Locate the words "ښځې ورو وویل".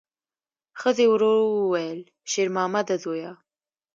0.79-1.99